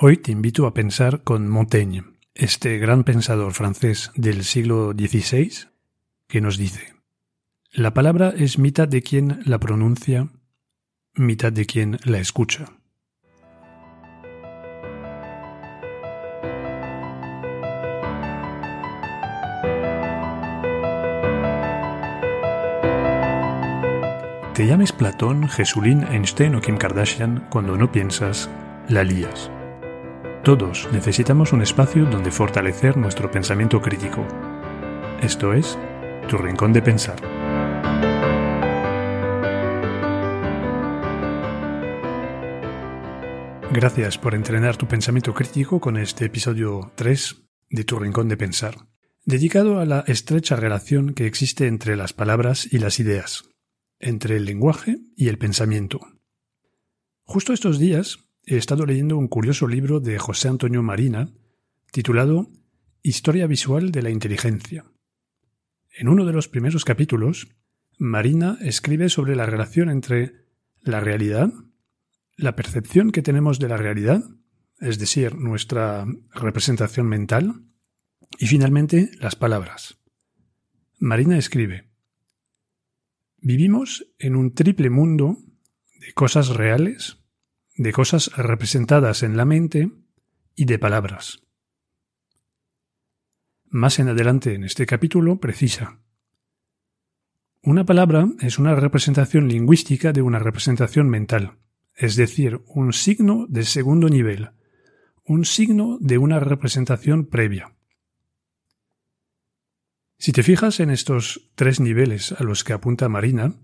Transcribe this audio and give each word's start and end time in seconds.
Hoy 0.00 0.16
te 0.18 0.30
invito 0.30 0.64
a 0.68 0.74
pensar 0.74 1.24
con 1.24 1.48
Montaigne, 1.48 2.04
este 2.32 2.78
gran 2.78 3.02
pensador 3.02 3.52
francés 3.52 4.12
del 4.14 4.44
siglo 4.44 4.92
XVI, 4.92 5.66
que 6.28 6.40
nos 6.40 6.56
dice, 6.56 6.94
la 7.72 7.94
palabra 7.94 8.32
es 8.36 8.60
mitad 8.60 8.86
de 8.86 9.02
quien 9.02 9.40
la 9.44 9.58
pronuncia, 9.58 10.28
mitad 11.16 11.52
de 11.52 11.66
quien 11.66 11.98
la 12.04 12.18
escucha. 12.20 12.66
Te 24.54 24.64
llames 24.64 24.92
Platón, 24.92 25.48
Jesulín, 25.48 26.04
Einstein 26.04 26.54
o 26.54 26.60
Kim 26.60 26.76
Kardashian, 26.76 27.48
cuando 27.50 27.76
no 27.76 27.90
piensas, 27.90 28.48
la 28.88 29.02
lías. 29.02 29.50
Todos 30.48 30.88
necesitamos 30.92 31.52
un 31.52 31.60
espacio 31.60 32.06
donde 32.06 32.30
fortalecer 32.30 32.96
nuestro 32.96 33.30
pensamiento 33.30 33.82
crítico. 33.82 34.26
Esto 35.20 35.52
es, 35.52 35.78
tu 36.26 36.38
rincón 36.38 36.72
de 36.72 36.80
pensar. 36.80 37.20
Gracias 43.74 44.16
por 44.16 44.34
entrenar 44.34 44.78
tu 44.78 44.88
pensamiento 44.88 45.34
crítico 45.34 45.80
con 45.80 45.98
este 45.98 46.24
episodio 46.24 46.92
3 46.94 47.42
de 47.68 47.84
Tu 47.84 47.98
Rincón 47.98 48.28
de 48.28 48.38
Pensar, 48.38 48.88
dedicado 49.26 49.80
a 49.80 49.84
la 49.84 50.02
estrecha 50.06 50.56
relación 50.56 51.12
que 51.12 51.26
existe 51.26 51.66
entre 51.66 51.94
las 51.94 52.14
palabras 52.14 52.72
y 52.72 52.78
las 52.78 53.00
ideas, 53.00 53.50
entre 53.98 54.38
el 54.38 54.46
lenguaje 54.46 54.96
y 55.14 55.28
el 55.28 55.36
pensamiento. 55.36 56.00
Justo 57.24 57.52
estos 57.52 57.78
días 57.78 58.27
he 58.50 58.56
estado 58.56 58.86
leyendo 58.86 59.18
un 59.18 59.28
curioso 59.28 59.68
libro 59.68 60.00
de 60.00 60.18
José 60.18 60.48
Antonio 60.48 60.82
Marina 60.82 61.30
titulado 61.92 62.48
Historia 63.02 63.46
visual 63.46 63.90
de 63.92 64.00
la 64.00 64.08
inteligencia. 64.08 64.86
En 65.90 66.08
uno 66.08 66.24
de 66.24 66.32
los 66.32 66.48
primeros 66.48 66.86
capítulos, 66.86 67.48
Marina 67.98 68.56
escribe 68.62 69.10
sobre 69.10 69.36
la 69.36 69.44
relación 69.44 69.90
entre 69.90 70.46
la 70.80 71.00
realidad, 71.00 71.52
la 72.36 72.56
percepción 72.56 73.12
que 73.12 73.20
tenemos 73.20 73.58
de 73.58 73.68
la 73.68 73.76
realidad, 73.76 74.24
es 74.80 74.98
decir, 74.98 75.34
nuestra 75.34 76.06
representación 76.32 77.06
mental, 77.06 77.64
y 78.38 78.46
finalmente 78.46 79.10
las 79.20 79.36
palabras. 79.36 79.98
Marina 80.98 81.36
escribe, 81.36 81.90
Vivimos 83.36 84.06
en 84.18 84.36
un 84.36 84.54
triple 84.54 84.88
mundo 84.88 85.36
de 86.00 86.12
cosas 86.14 86.48
reales, 86.48 87.18
de 87.78 87.92
cosas 87.92 88.30
representadas 88.36 89.22
en 89.22 89.36
la 89.36 89.44
mente 89.44 89.90
y 90.56 90.64
de 90.64 90.78
palabras. 90.78 91.40
Más 93.70 94.00
en 94.00 94.08
adelante 94.08 94.54
en 94.54 94.64
este 94.64 94.84
capítulo 94.84 95.38
precisa. 95.38 96.00
Una 97.62 97.86
palabra 97.86 98.26
es 98.40 98.58
una 98.58 98.74
representación 98.74 99.46
lingüística 99.46 100.12
de 100.12 100.22
una 100.22 100.40
representación 100.40 101.08
mental, 101.08 101.58
es 101.94 102.16
decir, 102.16 102.60
un 102.66 102.92
signo 102.92 103.46
de 103.48 103.62
segundo 103.62 104.08
nivel, 104.08 104.50
un 105.24 105.44
signo 105.44 105.98
de 106.00 106.18
una 106.18 106.40
representación 106.40 107.26
previa. 107.26 107.76
Si 110.18 110.32
te 110.32 110.42
fijas 110.42 110.80
en 110.80 110.90
estos 110.90 111.48
tres 111.54 111.78
niveles 111.78 112.32
a 112.32 112.42
los 112.42 112.64
que 112.64 112.72
apunta 112.72 113.08
Marina, 113.08 113.54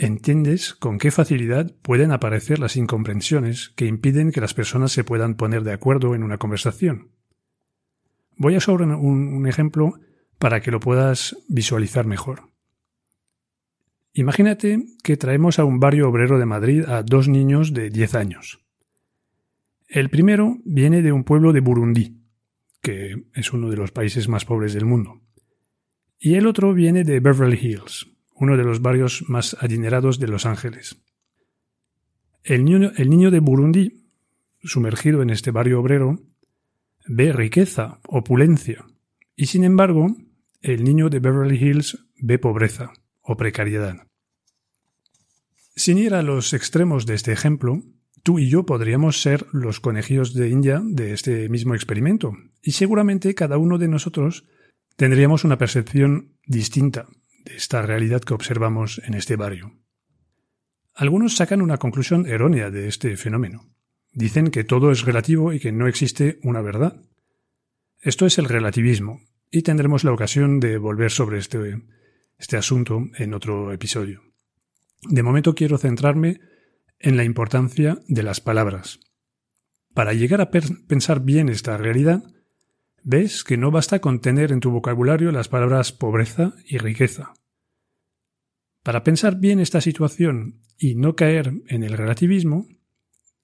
entiendes 0.00 0.72
con 0.74 0.98
qué 0.98 1.10
facilidad 1.10 1.74
pueden 1.82 2.10
aparecer 2.10 2.58
las 2.58 2.76
incomprensiones 2.76 3.68
que 3.76 3.86
impiden 3.86 4.32
que 4.32 4.40
las 4.40 4.54
personas 4.54 4.92
se 4.92 5.04
puedan 5.04 5.34
poner 5.34 5.62
de 5.62 5.72
acuerdo 5.72 6.14
en 6.14 6.22
una 6.22 6.38
conversación. 6.38 7.10
Voy 8.36 8.54
a 8.54 8.60
sobre 8.60 8.86
un, 8.86 9.46
ejemplo 9.46 10.00
para 10.38 10.62
que 10.62 10.70
lo 10.70 10.80
puedas 10.80 11.36
visualizar 11.48 12.06
mejor. 12.06 12.44
Imagínate 14.14 14.82
que 15.04 15.18
traemos 15.18 15.58
a 15.58 15.64
un 15.64 15.78
barrio 15.78 16.08
obrero 16.08 16.38
de 16.38 16.46
Madrid 16.46 16.84
a 16.86 17.02
dos 17.02 17.28
niños 17.28 17.74
de 17.74 17.90
10 17.90 18.14
años. 18.14 18.64
El 19.86 20.08
primero 20.08 20.56
viene 20.64 21.02
de 21.02 21.12
un 21.12 21.24
pueblo 21.24 21.52
de 21.52 21.60
Burundi, 21.60 22.22
que 22.80 23.26
es 23.34 23.52
uno 23.52 23.68
de 23.68 23.76
los 23.76 23.92
países 23.92 24.28
más 24.28 24.46
pobres 24.46 24.72
del 24.72 24.86
mundo. 24.86 25.20
Y 26.18 26.36
el 26.36 26.46
otro 26.46 26.72
viene 26.72 27.04
de 27.04 27.20
Beverly 27.20 27.58
Hills, 27.60 28.09
uno 28.40 28.56
de 28.56 28.64
los 28.64 28.80
barrios 28.80 29.22
más 29.28 29.54
adinerados 29.60 30.18
de 30.18 30.26
Los 30.26 30.46
Ángeles. 30.46 30.96
El 32.42 32.64
niño, 32.64 33.30
de 33.30 33.38
Burundi, 33.38 34.06
sumergido 34.62 35.20
en 35.20 35.28
este 35.28 35.50
barrio 35.50 35.78
obrero, 35.78 36.18
ve 37.06 37.32
riqueza, 37.32 38.00
opulencia, 38.08 38.86
y 39.36 39.46
sin 39.46 39.62
embargo, 39.62 40.16
el 40.62 40.84
niño 40.84 41.10
de 41.10 41.20
Beverly 41.20 41.56
Hills 41.56 41.98
ve 42.16 42.38
pobreza 42.38 42.92
o 43.20 43.36
precariedad. 43.36 44.06
Sin 45.76 45.98
ir 45.98 46.14
a 46.14 46.22
los 46.22 46.54
extremos 46.54 47.04
de 47.04 47.14
este 47.14 47.32
ejemplo, 47.32 47.82
tú 48.22 48.38
y 48.38 48.48
yo 48.48 48.64
podríamos 48.64 49.20
ser 49.20 49.46
los 49.52 49.80
conejillos 49.80 50.32
de 50.32 50.48
India 50.48 50.80
de 50.82 51.12
este 51.12 51.50
mismo 51.50 51.74
experimento, 51.74 52.32
y 52.62 52.72
seguramente 52.72 53.34
cada 53.34 53.58
uno 53.58 53.76
de 53.76 53.88
nosotros 53.88 54.46
tendríamos 54.96 55.44
una 55.44 55.58
percepción 55.58 56.36
distinta 56.46 57.06
de 57.44 57.56
esta 57.56 57.82
realidad 57.82 58.22
que 58.22 58.34
observamos 58.34 59.00
en 59.04 59.14
este 59.14 59.36
barrio. 59.36 59.78
Algunos 60.94 61.36
sacan 61.36 61.62
una 61.62 61.78
conclusión 61.78 62.26
errónea 62.26 62.70
de 62.70 62.88
este 62.88 63.16
fenómeno. 63.16 63.70
Dicen 64.12 64.50
que 64.50 64.64
todo 64.64 64.90
es 64.90 65.02
relativo 65.02 65.52
y 65.52 65.60
que 65.60 65.72
no 65.72 65.86
existe 65.86 66.38
una 66.42 66.60
verdad. 66.60 67.00
Esto 68.00 68.26
es 68.26 68.38
el 68.38 68.46
relativismo, 68.46 69.20
y 69.50 69.62
tendremos 69.62 70.04
la 70.04 70.12
ocasión 70.12 70.60
de 70.60 70.78
volver 70.78 71.10
sobre 71.10 71.38
este, 71.38 71.82
este 72.38 72.56
asunto 72.56 73.02
en 73.16 73.34
otro 73.34 73.72
episodio. 73.72 74.22
De 75.02 75.22
momento 75.22 75.54
quiero 75.54 75.78
centrarme 75.78 76.40
en 76.98 77.16
la 77.16 77.24
importancia 77.24 77.98
de 78.06 78.22
las 78.22 78.40
palabras. 78.40 79.00
Para 79.94 80.12
llegar 80.12 80.40
a 80.40 80.50
pensar 80.50 81.20
bien 81.20 81.48
esta 81.48 81.76
realidad, 81.76 82.22
ves 83.02 83.44
que 83.44 83.56
no 83.56 83.70
basta 83.70 84.00
con 84.00 84.20
tener 84.20 84.52
en 84.52 84.60
tu 84.60 84.70
vocabulario 84.70 85.32
las 85.32 85.48
palabras 85.48 85.92
pobreza 85.92 86.54
y 86.66 86.78
riqueza. 86.78 87.34
Para 88.82 89.04
pensar 89.04 89.38
bien 89.38 89.60
esta 89.60 89.80
situación 89.80 90.62
y 90.78 90.94
no 90.94 91.14
caer 91.16 91.52
en 91.68 91.82
el 91.82 91.92
relativismo, 91.92 92.66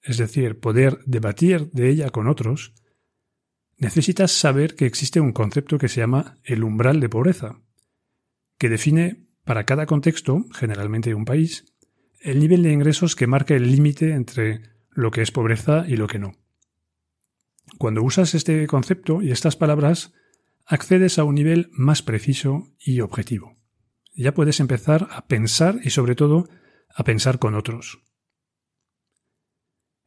es 0.01 0.17
decir, 0.17 0.59
poder 0.59 0.99
debatir 1.05 1.69
de 1.71 1.89
ella 1.89 2.09
con 2.09 2.27
otros, 2.27 2.73
necesitas 3.77 4.31
saber 4.31 4.75
que 4.75 4.85
existe 4.85 5.19
un 5.19 5.33
concepto 5.33 5.77
que 5.77 5.89
se 5.89 6.01
llama 6.01 6.37
el 6.43 6.63
umbral 6.63 6.99
de 6.99 7.09
pobreza, 7.09 7.61
que 8.57 8.69
define 8.69 9.27
para 9.43 9.65
cada 9.65 9.85
contexto, 9.85 10.45
generalmente 10.53 11.13
un 11.13 11.25
país, 11.25 11.65
el 12.19 12.39
nivel 12.39 12.63
de 12.63 12.71
ingresos 12.71 13.15
que 13.15 13.27
marca 13.27 13.55
el 13.55 13.71
límite 13.71 14.13
entre 14.13 14.61
lo 14.89 15.11
que 15.11 15.21
es 15.21 15.31
pobreza 15.31 15.85
y 15.87 15.95
lo 15.95 16.07
que 16.07 16.19
no. 16.19 16.33
Cuando 17.77 18.01
usas 18.01 18.33
este 18.33 18.65
concepto 18.67 19.21
y 19.21 19.31
estas 19.31 19.55
palabras, 19.55 20.13
accedes 20.65 21.19
a 21.19 21.23
un 21.23 21.35
nivel 21.35 21.69
más 21.71 22.01
preciso 22.01 22.73
y 22.79 23.01
objetivo. 23.01 23.57
Ya 24.13 24.33
puedes 24.33 24.59
empezar 24.59 25.07
a 25.11 25.27
pensar 25.27 25.79
y 25.83 25.91
sobre 25.91 26.15
todo 26.15 26.49
a 26.93 27.03
pensar 27.03 27.39
con 27.39 27.55
otros. 27.55 27.99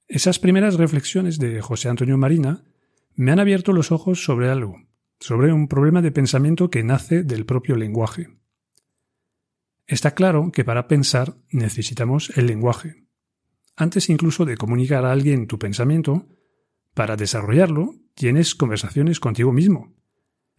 Esas 0.08 0.40
primeras 0.40 0.74
reflexiones 0.74 1.38
de 1.38 1.60
José 1.60 1.88
Antonio 1.88 2.18
Marina 2.18 2.64
me 3.14 3.30
han 3.30 3.38
abierto 3.38 3.72
los 3.72 3.92
ojos 3.92 4.24
sobre 4.24 4.50
algo, 4.50 4.76
sobre 5.20 5.52
un 5.52 5.68
problema 5.68 6.02
de 6.02 6.10
pensamiento 6.10 6.70
que 6.70 6.82
nace 6.82 7.22
del 7.22 7.46
propio 7.46 7.76
lenguaje. 7.76 8.40
Está 9.86 10.14
claro 10.14 10.50
que 10.52 10.64
para 10.64 10.88
pensar 10.88 11.36
necesitamos 11.50 12.36
el 12.36 12.46
lenguaje. 12.46 13.06
Antes 13.76 14.10
incluso 14.10 14.44
de 14.44 14.56
comunicar 14.56 15.04
a 15.04 15.12
alguien 15.12 15.46
tu 15.46 15.58
pensamiento, 15.58 16.26
para 16.94 17.16
desarrollarlo, 17.16 17.94
tienes 18.14 18.54
conversaciones 18.54 19.20
contigo 19.20 19.52
mismo. 19.52 19.94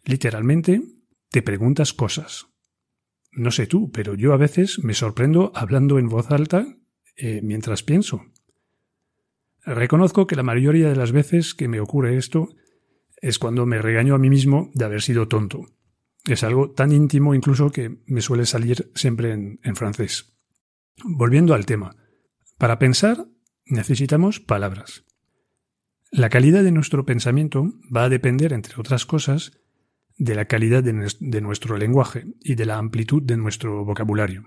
Literalmente, 0.04 0.81
te 1.30 1.42
preguntas 1.42 1.94
cosas. 1.94 2.48
No 3.31 3.51
sé 3.51 3.68
tú, 3.68 3.92
pero 3.92 4.16
yo 4.16 4.33
a 4.33 4.38
veces 4.38 4.80
me 4.83 4.94
sorprendo 4.94 5.51
hablando 5.56 6.00
en 6.00 6.10
voz 6.10 6.31
alta 6.31 6.66
eh, 7.16 7.42
mientras 7.44 7.83
pienso. 7.83 8.25
Reconozco 9.63 10.28
que 10.28 10.36
la 10.36 10.44
mayoría 10.44 10.89
de 10.89 10.95
las 10.95 11.12
veces 11.12 11.54
que 11.54 11.68
me 11.68 11.80
ocurre 11.80 12.18
esto 12.18 12.50
es 13.18 13.38
cuando 13.38 13.66
me 13.66 13.81
regaño 13.81 14.16
a 14.16 14.18
mí 14.18 14.30
mismo 14.30 14.72
de 14.74 14.86
haber 14.86 15.01
sido 15.01 15.28
tonto. 15.28 15.68
Es 16.25 16.44
algo 16.44 16.72
tan 16.72 16.92
íntimo 16.92 17.36
incluso 17.36 17.72
que 17.72 18.01
me 18.06 18.22
suele 18.22 18.45
salir 18.45 18.92
siempre 18.95 19.31
en 19.31 19.75
francés. 19.75 20.33
Volviendo 21.04 21.54
al 21.54 21.66
tema. 21.66 21.95
Para 22.57 22.80
pensar 22.80 23.28
necesitamos 23.66 24.39
palabras. 24.39 25.06
La 26.13 26.30
calidad 26.30 26.62
de 26.63 26.74
nuestro 26.74 27.06
pensamiento 27.06 27.74
va 27.96 28.04
a 28.04 28.10
depender, 28.10 28.52
entre 28.52 28.75
otras 28.78 29.06
cosas, 29.06 29.54
de 30.18 30.36
la 30.36 30.44
calidad 30.44 30.84
de, 30.84 31.42
nuestro 31.42 31.78
lenguaje 31.78 32.25
y 32.42 32.56
de 32.56 32.66
la 32.66 32.78
amplitud 32.78 33.24
de 33.24 33.38
nuestro 33.38 33.86
vocabulario. 33.86 34.44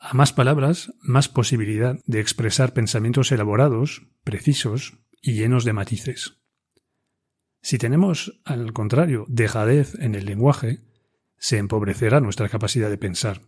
A 0.00 0.12
más 0.14 0.32
palabras, 0.32 0.92
más 1.00 1.28
posibilidad 1.28 2.00
de 2.06 2.18
expresar 2.18 2.72
pensamientos 2.72 3.30
elaborados, 3.30 4.08
precisos 4.24 4.98
y 5.22 5.34
llenos 5.34 5.64
de 5.64 5.72
matices. 5.72 6.42
Si 7.60 7.78
tenemos, 7.78 8.40
al 8.44 8.72
contrario, 8.72 9.24
dejadez 9.28 9.94
en 10.00 10.16
el 10.16 10.26
lenguaje, 10.26 10.80
se 11.38 11.58
empobrecerá 11.58 12.20
nuestra 12.20 12.48
capacidad 12.48 12.90
de 12.90 12.98
pensar. 12.98 13.42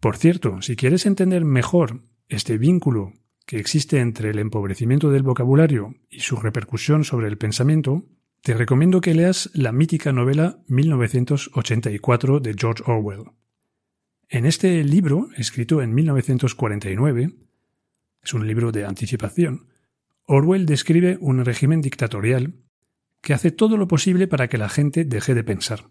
Por 0.00 0.18
cierto, 0.18 0.60
si 0.60 0.76
quieres 0.76 1.06
entender 1.06 1.46
mejor 1.46 2.02
este 2.28 2.58
vínculo 2.58 3.14
que 3.46 3.58
existe 3.58 4.00
entre 4.00 4.30
el 4.30 4.38
empobrecimiento 4.40 5.10
del 5.10 5.22
vocabulario 5.22 5.94
y 6.10 6.20
su 6.20 6.36
repercusión 6.36 7.04
sobre 7.04 7.28
el 7.28 7.38
pensamiento, 7.38 8.04
te 8.42 8.54
recomiendo 8.54 9.00
que 9.00 9.14
leas 9.14 9.50
la 9.54 9.72
mítica 9.72 10.12
novela 10.12 10.58
1984 10.66 12.40
de 12.40 12.54
George 12.58 12.82
Orwell. 12.86 13.30
En 14.28 14.44
este 14.46 14.82
libro, 14.82 15.28
escrito 15.36 15.80
en 15.80 15.94
1949, 15.94 17.36
es 18.22 18.34
un 18.34 18.46
libro 18.46 18.72
de 18.72 18.84
anticipación, 18.84 19.68
Orwell 20.24 20.66
describe 20.66 21.16
un 21.20 21.44
régimen 21.44 21.80
dictatorial 21.80 22.54
que 23.20 23.32
hace 23.32 23.52
todo 23.52 23.76
lo 23.76 23.86
posible 23.86 24.26
para 24.26 24.48
que 24.48 24.58
la 24.58 24.68
gente 24.68 25.04
deje 25.04 25.34
de 25.34 25.44
pensar. 25.44 25.90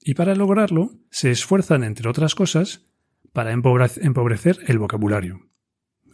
Y 0.00 0.14
para 0.14 0.34
lograrlo, 0.34 0.98
se 1.10 1.30
esfuerzan, 1.30 1.84
entre 1.84 2.08
otras 2.08 2.34
cosas, 2.34 2.86
para 3.32 3.52
empobrecer 3.52 4.58
el 4.66 4.78
vocabulario. 4.78 5.48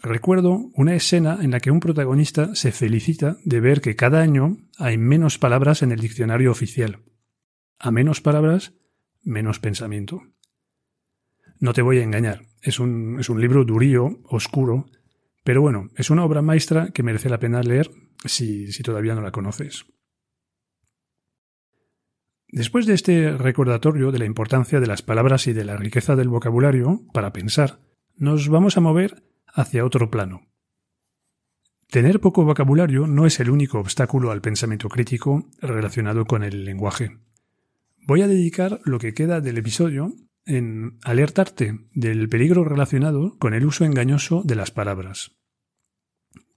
Recuerdo 0.05 0.71
una 0.75 0.95
escena 0.95 1.39
en 1.41 1.51
la 1.51 1.61
que 1.61 1.71
un 1.71 1.81
protagonista 1.81 2.55
se 2.55 2.73
felicita 2.73 3.39
de 3.43 3.61
ver 3.61 3.81
que 3.81 3.97
cada 3.97 4.21
año 4.21 4.59
hay 4.77 4.99
menos 4.99 5.39
palabras 5.39 5.83
en 5.83 5.93
el 5.93 5.99
diccionario 5.99 6.51
oficial. 6.51 7.03
A 7.79 7.91
menos 7.91 8.21
palabras, 8.21 8.75
menos 9.23 9.61
pensamiento. 9.61 10.21
No 11.59 11.73
te 11.73 11.81
voy 11.81 12.01
a 12.01 12.03
engañar, 12.03 12.43
es 12.61 12.81
un, 12.81 13.19
es 13.19 13.31
un 13.31 13.41
libro 13.41 13.65
durío, 13.65 14.21
oscuro, 14.25 14.91
pero 15.43 15.63
bueno, 15.63 15.89
es 15.97 16.11
una 16.11 16.27
obra 16.27 16.43
maestra 16.43 16.91
que 16.91 17.03
merece 17.03 17.31
la 17.31 17.39
pena 17.39 17.63
leer 17.63 17.91
si, 18.27 18.73
si 18.73 18.83
todavía 18.83 19.15
no 19.15 19.23
la 19.23 19.33
conoces. 19.33 19.87
Después 22.49 22.85
de 22.85 22.93
este 22.93 23.39
recordatorio 23.39 24.13
de 24.13 24.19
la 24.19 24.27
importancia 24.27 24.81
de 24.81 24.87
las 24.87 25.01
palabras 25.01 25.47
y 25.47 25.55
de 25.55 25.65
la 25.65 25.79
riqueza 25.79 26.15
del 26.15 26.29
vocabulario 26.29 27.01
para 27.15 27.33
pensar, 27.33 27.81
nos 28.19 28.51
vamos 28.51 28.77
a 28.77 28.83
mover 28.83 29.34
hacia 29.55 29.85
otro 29.85 30.11
plano. 30.11 30.43
Tener 31.89 32.21
poco 32.21 32.45
vocabulario 32.45 33.07
no 33.07 33.25
es 33.25 33.39
el 33.41 33.51
único 33.51 33.79
obstáculo 33.79 34.31
al 34.31 34.41
pensamiento 34.41 34.89
crítico 34.89 35.49
relacionado 35.61 36.25
con 36.27 36.43
el 36.43 36.65
lenguaje. 36.65 37.19
Voy 38.07 38.23
a 38.23 38.29
dedicar 38.29 38.81
lo 38.85 38.99
que 38.99 39.15
queda 39.15 39.41
del 39.41 39.59
episodio 39.59 40.13
en 40.45 40.99
alertarte 41.05 41.79
del 41.93 42.29
peligro 42.29 42.65
relacionado 42.65 43.39
con 43.39 43.55
el 43.55 43.65
uso 43.65 43.85
engañoso 43.85 44.43
de 44.45 44.57
las 44.57 44.71
palabras. 44.71 45.37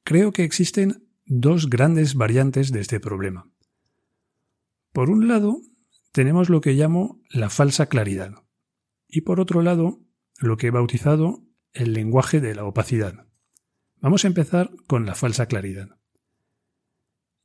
Creo 0.03 0.33
que 0.33 0.43
existen 0.43 1.07
dos 1.25 1.69
grandes 1.69 2.15
variantes 2.15 2.71
de 2.71 2.81
este 2.81 2.99
problema. 2.99 3.51
Por 4.91 5.09
un 5.09 5.27
lado, 5.27 5.61
tenemos 6.11 6.49
lo 6.49 6.61
que 6.61 6.73
llamo 6.73 7.21
la 7.29 7.49
falsa 7.49 7.85
claridad 7.85 8.33
y 9.07 9.21
por 9.21 9.39
otro 9.39 9.61
lado, 9.61 9.99
lo 10.39 10.57
que 10.57 10.67
he 10.67 10.71
bautizado 10.71 11.46
el 11.77 11.93
lenguaje 11.93 12.41
de 12.41 12.55
la 12.55 12.65
opacidad. 12.65 13.27
Vamos 13.99 14.25
a 14.25 14.27
empezar 14.27 14.69
con 14.87 15.05
la 15.05 15.15
falsa 15.15 15.45
claridad. 15.47 15.89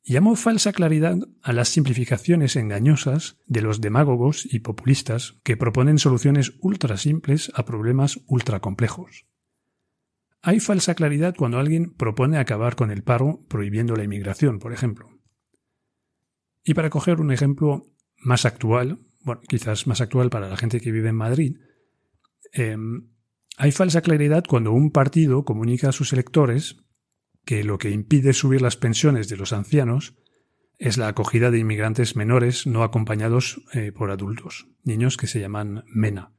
Llamo 0.05 0.35
falsa 0.35 0.73
claridad 0.73 1.17
a 1.43 1.53
las 1.53 1.69
simplificaciones 1.69 2.57
engañosas 2.57 3.39
de 3.47 3.63
los 3.63 3.81
demagogos 3.81 4.53
y 4.53 4.59
populistas 4.59 5.39
que 5.45 5.57
proponen 5.57 5.99
soluciones 5.99 6.55
ultra 6.61 6.97
simples 6.97 7.53
a 7.55 7.65
problemas 7.65 8.21
ultra 8.27 8.59
complejos. 8.59 9.27
Hay 10.41 10.59
falsa 10.59 10.97
claridad 10.97 11.37
cuando 11.37 11.59
alguien 11.59 11.95
propone 11.95 12.39
acabar 12.39 12.75
con 12.75 12.91
el 12.91 13.05
paro 13.05 13.39
prohibiendo 13.49 13.95
la 13.95 14.03
inmigración, 14.03 14.59
por 14.59 14.73
ejemplo. 14.73 15.09
Y 16.65 16.75
para 16.75 16.91
coger 16.91 17.21
un 17.21 17.31
ejemplo 17.31 17.87
más 18.17 18.45
actual, 18.45 18.99
bueno, 19.21 19.41
quizás 19.47 19.87
más 19.87 20.01
actual 20.01 20.31
para 20.31 20.49
la 20.49 20.57
gente 20.57 20.81
que 20.81 20.91
vive 20.91 21.11
en 21.11 21.17
Madrid, 21.17 21.57
em, 22.53 23.12
hay 23.63 23.71
falsa 23.71 24.01
claridad 24.01 24.43
cuando 24.49 24.73
un 24.73 24.91
partido 24.91 25.45
comunica 25.45 25.91
a 25.91 25.93
sus 25.93 26.13
electores 26.13 26.83
que 27.45 27.63
lo 27.63 27.79
que 27.79 27.91
impide 27.91 28.33
subir 28.33 28.61
las 28.61 28.77
pensiones 28.77 29.29
de 29.29 29.37
los 29.37 29.53
ancianos 29.53 30.17
es 30.79 30.99
la 30.99 31.07
acogida 31.07 31.53
de 31.53 31.61
inmigrantes 31.61 32.17
menores 32.17 32.67
no 32.67 32.83
acompañados 32.83 33.63
eh, 33.73 33.93
por 33.93 34.11
adultos, 34.11 34.67
niños 34.83 35.17
que 35.17 35.29
se 35.29 35.39
llaman 35.39 35.85
MENA. 35.87 36.33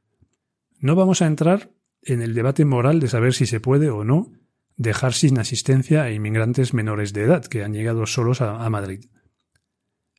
No 0.80 0.96
vamos 0.96 1.22
a 1.22 1.26
entrar 1.26 1.70
en 2.02 2.20
el 2.20 2.34
debate 2.34 2.66
moral 2.66 3.00
de 3.00 3.08
saber 3.08 3.32
si 3.32 3.46
se 3.46 3.58
puede 3.58 3.88
o 3.88 4.04
no 4.04 4.30
dejar 4.76 5.14
sin 5.14 5.38
asistencia 5.38 6.02
a 6.02 6.10
inmigrantes 6.10 6.74
menores 6.74 7.14
de 7.14 7.22
edad 7.22 7.46
que 7.46 7.64
han 7.64 7.72
llegado 7.72 8.04
solos 8.04 8.42
a 8.42 8.68
Madrid. 8.68 9.06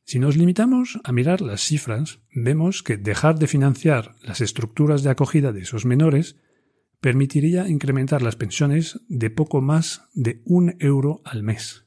Si 0.04 0.18
nos 0.18 0.36
limitamos 0.36 0.98
a 1.04 1.12
mirar 1.12 1.40
las 1.40 1.60
cifras, 1.60 2.18
vemos 2.34 2.82
que 2.82 2.96
dejar 2.96 3.38
de 3.38 3.46
financiar 3.46 4.16
las 4.22 4.40
estructuras 4.40 5.04
de 5.04 5.10
acogida 5.10 5.52
de 5.52 5.60
esos 5.60 5.84
menores 5.84 6.36
permitiría 7.00 7.68
incrementar 7.68 8.22
las 8.22 8.36
pensiones 8.36 9.00
de 9.08 9.30
poco 9.30 9.60
más 9.60 10.08
de 10.14 10.42
un 10.44 10.76
euro 10.80 11.20
al 11.24 11.42
mes. 11.42 11.86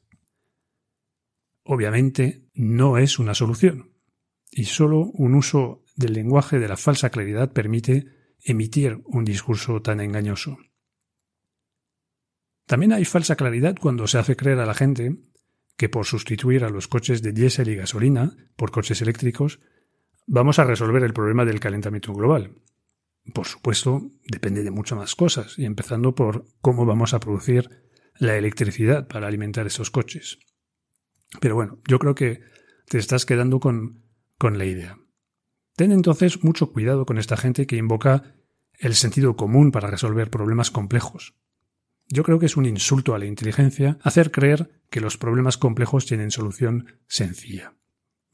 Obviamente 1.64 2.48
no 2.54 2.98
es 2.98 3.18
una 3.18 3.34
solución, 3.34 3.92
y 4.50 4.64
solo 4.64 5.10
un 5.12 5.34
uso 5.34 5.84
del 5.96 6.14
lenguaje 6.14 6.58
de 6.58 6.68
la 6.68 6.76
falsa 6.76 7.10
claridad 7.10 7.52
permite 7.52 8.06
emitir 8.42 9.02
un 9.04 9.24
discurso 9.24 9.82
tan 9.82 10.00
engañoso. 10.00 10.58
También 12.66 12.92
hay 12.92 13.04
falsa 13.04 13.36
claridad 13.36 13.76
cuando 13.80 14.06
se 14.06 14.18
hace 14.18 14.36
creer 14.36 14.60
a 14.60 14.66
la 14.66 14.74
gente 14.74 15.16
que 15.76 15.88
por 15.88 16.06
sustituir 16.06 16.64
a 16.64 16.70
los 16.70 16.88
coches 16.88 17.22
de 17.22 17.32
diésel 17.32 17.68
y 17.68 17.76
gasolina 17.76 18.36
por 18.56 18.70
coches 18.70 19.02
eléctricos 19.02 19.60
vamos 20.26 20.58
a 20.58 20.64
resolver 20.64 21.02
el 21.02 21.12
problema 21.12 21.44
del 21.44 21.58
calentamiento 21.58 22.12
global. 22.12 22.54
Por 23.34 23.46
supuesto, 23.46 24.10
depende 24.26 24.62
de 24.62 24.70
muchas 24.70 24.98
más 24.98 25.14
cosas, 25.14 25.58
y 25.58 25.64
empezando 25.64 26.14
por 26.14 26.46
cómo 26.60 26.86
vamos 26.86 27.14
a 27.14 27.20
producir 27.20 27.68
la 28.18 28.36
electricidad 28.36 29.06
para 29.08 29.26
alimentar 29.26 29.66
esos 29.66 29.90
coches. 29.90 30.38
Pero 31.40 31.54
bueno, 31.54 31.78
yo 31.86 31.98
creo 31.98 32.14
que 32.14 32.40
te 32.86 32.98
estás 32.98 33.24
quedando 33.24 33.60
con, 33.60 34.02
con 34.36 34.58
la 34.58 34.64
idea. 34.64 34.98
Ten 35.76 35.92
entonces 35.92 36.42
mucho 36.42 36.72
cuidado 36.72 37.06
con 37.06 37.18
esta 37.18 37.36
gente 37.36 37.66
que 37.66 37.76
invoca 37.76 38.34
el 38.78 38.94
sentido 38.94 39.36
común 39.36 39.70
para 39.70 39.90
resolver 39.90 40.30
problemas 40.30 40.70
complejos. 40.70 41.34
Yo 42.08 42.24
creo 42.24 42.38
que 42.38 42.46
es 42.46 42.56
un 42.56 42.66
insulto 42.66 43.14
a 43.14 43.18
la 43.18 43.26
inteligencia 43.26 43.98
hacer 44.02 44.32
creer 44.32 44.82
que 44.90 45.00
los 45.00 45.16
problemas 45.16 45.58
complejos 45.58 46.06
tienen 46.06 46.32
solución 46.32 46.98
sencilla. 47.06 47.74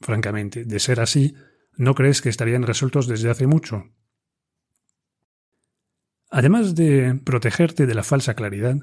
Francamente, 0.01 0.65
de 0.65 0.79
ser 0.79 0.99
así, 0.99 1.35
¿no 1.75 1.93
crees 1.93 2.21
que 2.21 2.29
estarían 2.29 2.63
resueltos 2.63 3.07
desde 3.07 3.29
hace 3.29 3.45
mucho? 3.45 3.91
Además 6.29 6.75
de 6.75 7.19
protegerte 7.23 7.85
de 7.85 7.95
la 7.95 8.03
falsa 8.03 8.33
claridad, 8.33 8.77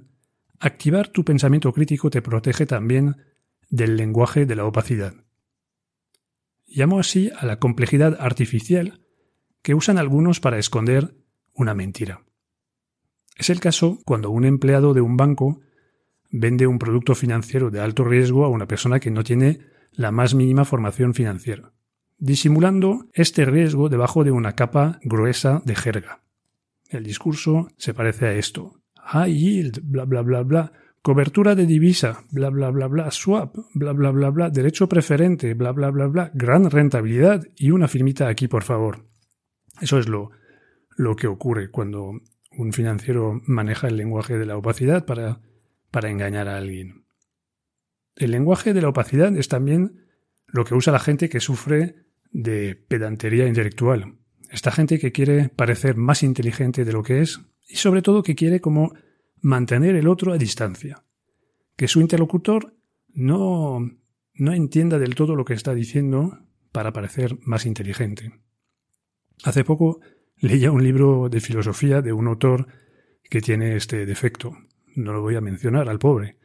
activar 0.58 1.08
tu 1.08 1.24
pensamiento 1.24 1.72
crítico 1.72 2.10
te 2.10 2.22
protege 2.22 2.66
también 2.66 3.16
del 3.68 3.96
lenguaje 3.96 4.46
de 4.46 4.56
la 4.56 4.64
opacidad. 4.64 5.14
Llamo 6.66 6.98
así 6.98 7.30
a 7.36 7.46
la 7.46 7.58
complejidad 7.58 8.16
artificial 8.20 9.00
que 9.62 9.74
usan 9.74 9.98
algunos 9.98 10.40
para 10.40 10.58
esconder 10.58 11.14
una 11.54 11.74
mentira. 11.74 12.24
Es 13.36 13.50
el 13.50 13.60
caso 13.60 13.98
cuando 14.04 14.30
un 14.30 14.44
empleado 14.44 14.94
de 14.94 15.00
un 15.00 15.16
banco 15.16 15.60
vende 16.30 16.66
un 16.66 16.78
producto 16.78 17.14
financiero 17.14 17.70
de 17.70 17.80
alto 17.80 18.04
riesgo 18.04 18.44
a 18.44 18.48
una 18.48 18.66
persona 18.66 19.00
que 19.00 19.10
no 19.10 19.22
tiene 19.22 19.60
la 19.92 20.10
más 20.10 20.34
mínima 20.34 20.64
formación 20.64 21.14
financiera, 21.14 21.72
disimulando 22.18 23.06
este 23.12 23.44
riesgo 23.44 23.88
debajo 23.88 24.24
de 24.24 24.32
una 24.32 24.54
capa 24.54 24.98
gruesa 25.02 25.62
de 25.64 25.74
jerga. 25.76 26.24
El 26.94 27.04
discurso 27.04 27.68
se 27.76 27.94
parece 27.94 28.26
a 28.26 28.32
esto. 28.34 28.80
High 28.96 29.34
yield, 29.34 29.80
bla 29.82 30.04
bla 30.04 30.22
bla 30.22 30.42
bla. 30.42 30.72
Cobertura 31.02 31.54
de 31.54 31.66
divisa, 31.66 32.24
bla 32.30 32.50
bla 32.50 32.70
bla 32.70 32.86
bla. 32.86 33.10
Swap, 33.10 33.56
bla 33.74 33.92
bla 33.92 34.10
bla 34.10 34.30
bla. 34.30 34.50
Derecho 34.50 34.88
preferente, 34.88 35.54
bla 35.54 35.72
bla 35.72 35.90
bla 35.90 36.06
bla. 36.06 36.30
Gran 36.34 36.70
rentabilidad 36.70 37.46
y 37.56 37.70
una 37.70 37.88
firmita 37.88 38.28
aquí, 38.28 38.48
por 38.48 38.62
favor. 38.62 39.06
Eso 39.80 39.98
es 39.98 40.08
lo, 40.08 40.30
lo 40.96 41.16
que 41.16 41.26
ocurre 41.26 41.70
cuando 41.70 42.12
un 42.56 42.72
financiero 42.72 43.40
maneja 43.46 43.88
el 43.88 43.96
lenguaje 43.96 44.38
de 44.38 44.46
la 44.46 44.56
opacidad 44.56 45.04
para, 45.04 45.40
para 45.90 46.10
engañar 46.10 46.48
a 46.48 46.56
alguien. 46.56 47.04
El 48.16 48.30
lenguaje 48.30 48.72
de 48.72 48.82
la 48.82 48.88
opacidad 48.88 49.36
es 49.36 49.48
también 49.48 50.06
lo 50.46 50.64
que 50.64 50.74
usa 50.74 50.92
la 50.92 51.00
gente 51.00 51.28
que 51.28 51.40
sufre 51.40 51.96
de 52.30 52.76
pedantería 52.76 53.46
intelectual, 53.46 54.18
esta 54.50 54.70
gente 54.70 54.98
que 54.98 55.12
quiere 55.12 55.48
parecer 55.48 55.96
más 55.96 56.22
inteligente 56.22 56.84
de 56.84 56.92
lo 56.92 57.02
que 57.02 57.20
es 57.20 57.40
y 57.68 57.76
sobre 57.76 58.02
todo 58.02 58.22
que 58.22 58.34
quiere 58.34 58.60
como 58.60 58.94
mantener 59.40 59.96
el 59.96 60.08
otro 60.08 60.32
a 60.32 60.38
distancia. 60.38 61.04
Que 61.76 61.88
su 61.88 62.00
interlocutor 62.00 62.74
no, 63.12 63.80
no 64.34 64.52
entienda 64.52 64.98
del 64.98 65.14
todo 65.14 65.36
lo 65.36 65.44
que 65.44 65.54
está 65.54 65.74
diciendo 65.74 66.38
para 66.72 66.92
parecer 66.92 67.38
más 67.42 67.66
inteligente. 67.66 68.32
Hace 69.44 69.64
poco 69.64 70.00
leía 70.38 70.70
un 70.70 70.82
libro 70.82 71.28
de 71.28 71.40
filosofía 71.40 72.02
de 72.02 72.12
un 72.12 72.26
autor 72.28 72.66
que 73.28 73.40
tiene 73.40 73.76
este 73.76 74.06
defecto. 74.06 74.56
No 74.94 75.12
lo 75.12 75.22
voy 75.22 75.36
a 75.36 75.40
mencionar 75.40 75.88
al 75.88 75.98
pobre. 75.98 76.38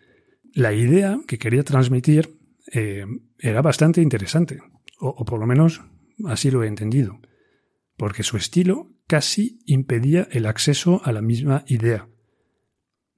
la 0.54 0.74
idea 0.74 1.20
que 1.28 1.38
quería 1.38 1.64
transmitir 1.64 2.40
eh, 2.74 3.06
era 3.38 3.62
bastante 3.62 4.02
interesante, 4.02 4.60
o 5.00 5.24
por 5.24 5.40
lo 5.40 5.46
menos 5.46 5.82
así 6.26 6.50
lo 6.50 6.64
he 6.64 6.68
entendido, 6.68 7.20
porque 8.00 8.24
su 8.24 8.38
estilo 8.38 8.88
casi 9.08 9.60
impedía 9.66 10.26
el 10.32 10.46
acceso 10.46 11.02
a 11.04 11.12
la 11.12 11.22
misma 11.22 11.66
idea. 11.68 12.08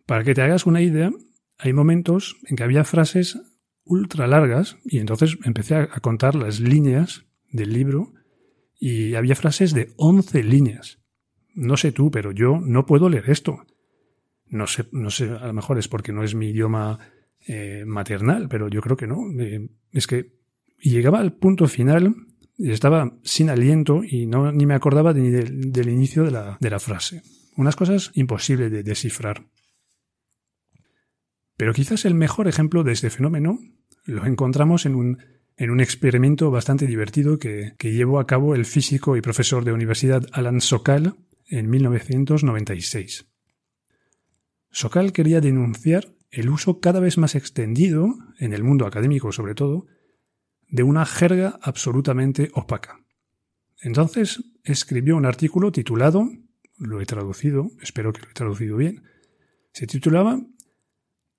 Para 0.07 0.23
que 0.23 0.33
te 0.33 0.41
hagas 0.41 0.65
una 0.65 0.81
idea, 0.81 1.11
hay 1.59 1.71
momentos 1.71 2.37
en 2.47 2.55
que 2.55 2.63
había 2.63 2.83
frases 2.83 3.39
ultra 3.83 4.25
largas 4.25 4.77
y 4.83 4.97
entonces 4.97 5.37
empecé 5.43 5.75
a 5.75 5.87
contar 5.99 6.33
las 6.33 6.59
líneas 6.59 7.25
del 7.51 7.73
libro 7.73 8.13
y 8.79 9.13
había 9.13 9.35
frases 9.35 9.75
de 9.75 9.93
11 9.97 10.41
líneas. 10.43 10.99
No 11.53 11.77
sé 11.77 11.91
tú, 11.91 12.09
pero 12.09 12.31
yo 12.31 12.59
no 12.59 12.87
puedo 12.87 13.07
leer 13.07 13.29
esto. 13.29 13.63
No 14.47 14.65
sé, 14.65 14.85
no 14.91 15.11
sé, 15.11 15.29
a 15.29 15.45
lo 15.45 15.53
mejor 15.53 15.77
es 15.77 15.87
porque 15.87 16.11
no 16.11 16.23
es 16.23 16.33
mi 16.33 16.49
idioma 16.49 16.97
eh, 17.45 17.83
maternal, 17.85 18.49
pero 18.49 18.67
yo 18.67 18.81
creo 18.81 18.97
que 18.97 19.05
no. 19.05 19.17
Eh, 19.39 19.69
es 19.91 20.07
que 20.07 20.33
llegaba 20.79 21.19
al 21.19 21.33
punto 21.33 21.67
final 21.67 22.15
estaba 22.63 23.17
sin 23.23 23.49
aliento 23.49 24.03
y 24.03 24.27
no, 24.27 24.51
ni 24.51 24.65
me 24.65 24.73
acordaba 24.73 25.13
del, 25.13 25.89
inicio 25.89 26.23
de 26.23 26.31
la, 26.31 26.57
de 26.59 26.69
la 26.69 26.79
frase. 26.79 27.23
Unas 27.55 27.75
cosas 27.75 28.11
imposibles 28.13 28.71
de 28.71 28.83
descifrar. 28.83 29.45
Pero 31.57 31.73
quizás 31.73 32.05
el 32.05 32.15
mejor 32.15 32.47
ejemplo 32.47 32.83
de 32.83 32.93
este 32.93 33.09
fenómeno 33.09 33.59
lo 34.05 34.25
encontramos 34.25 34.85
en 34.85 34.95
un, 34.95 35.17
en 35.57 35.69
un 35.69 35.79
experimento 35.79 36.49
bastante 36.49 36.87
divertido 36.87 37.37
que, 37.37 37.73
que, 37.77 37.93
llevó 37.93 38.19
a 38.19 38.27
cabo 38.27 38.55
el 38.55 38.65
físico 38.65 39.15
y 39.15 39.21
profesor 39.21 39.63
de 39.63 39.73
universidad 39.73 40.25
Alan 40.31 40.61
Sokal 40.61 41.15
en 41.47 41.69
1996. 41.69 43.27
Sokal 44.71 45.11
quería 45.11 45.41
denunciar 45.41 46.07
el 46.31 46.49
uso 46.49 46.79
cada 46.79 46.99
vez 46.99 47.17
más 47.17 47.35
extendido, 47.35 48.15
en 48.39 48.53
el 48.53 48.63
mundo 48.63 48.87
académico 48.87 49.31
sobre 49.31 49.53
todo, 49.53 49.85
de 50.71 50.83
una 50.83 51.05
jerga 51.05 51.59
absolutamente 51.61 52.49
opaca. 52.53 53.05
Entonces 53.81 54.43
escribió 54.63 55.17
un 55.17 55.25
artículo 55.25 55.71
titulado, 55.71 56.27
lo 56.77 57.01
he 57.01 57.05
traducido, 57.05 57.69
espero 57.81 58.13
que 58.13 58.21
lo 58.21 58.29
he 58.29 58.33
traducido 58.33 58.77
bien, 58.77 59.03
se 59.73 59.85
titulaba 59.85 60.41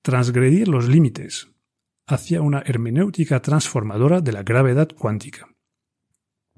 Transgredir 0.03 0.69
los 0.69 0.89
límites 0.89 1.49
hacia 2.07 2.43
una 2.43 2.63
hermenéutica 2.67 3.41
transformadora 3.41 4.21
de 4.21 4.33
la 4.33 4.43
gravedad 4.43 4.89
cuántica. 4.89 5.49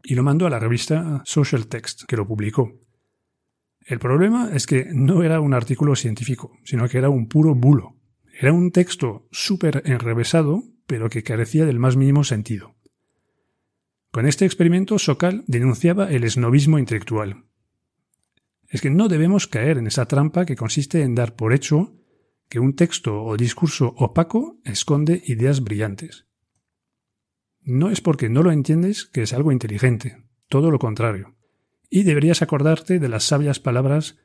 Y 0.03 0.15
lo 0.15 0.23
mandó 0.23 0.47
a 0.47 0.51
la 0.51 0.59
revista 0.59 1.23
Social 1.25 1.67
Text, 1.67 2.05
que 2.09 2.17
lo 2.17 2.27
publicó. 2.27 2.81
El 3.87 3.99
problema 3.99 4.51
es 4.55 4.67
que 4.67 4.87
no 4.93 5.23
era 5.23 5.41
un 5.41 5.53
artículo 5.53 5.95
científico, 5.95 6.59
sino 6.65 6.89
que 6.89 6.99
era 6.99 7.11
un 7.11 7.29
puro 7.29 7.55
bulo. 7.55 7.97
Era 8.41 8.53
un 8.53 8.73
texto 8.73 9.29
súper 9.31 9.83
enrevesado, 9.85 10.63
pero 10.87 11.11
que 11.11 11.23
carecía 11.23 11.65
del 11.67 11.79
más 11.79 11.97
mínimo 11.97 12.25
sentido. 12.25 12.75
Con 14.11 14.27
este 14.27 14.45
experimento, 14.45 14.99
Sokal 14.99 15.45
denunciaba 15.47 16.11
el 16.11 16.25
esnovismo 16.25 16.79
intelectual. 16.79 17.45
Es 18.69 18.81
que 18.81 18.91
no 18.91 19.09
debemos 19.09 19.47
caer 19.47 19.79
en 19.79 19.87
esa 19.87 20.07
trampa 20.07 20.47
que 20.47 20.57
consiste 20.57 21.03
en 21.03 21.15
dar 21.15 21.37
por 21.37 21.53
hecho 21.53 21.93
que 22.49 22.61
un 22.61 22.77
texto 22.77 23.23
o 23.23 23.37
discurso 23.37 23.95
opaco 23.97 24.61
esconde 24.65 25.23
ideas 25.27 25.63
brillantes. 25.63 26.27
No 27.63 27.91
es 27.91 28.01
porque 28.01 28.29
no 28.29 28.43
lo 28.43 28.53
entiendes 28.53 29.07
que 29.07 29.23
es 29.23 29.33
algo 29.33 29.53
inteligente, 29.53 30.25
todo 30.49 30.71
lo 30.71 30.79
contrario 30.79 31.35
y 31.95 32.03
deberías 32.03 32.43
acordarte 32.43 32.99
de 32.99 33.09
las 33.09 33.23
sabias 33.23 33.61
palabras 33.61 34.19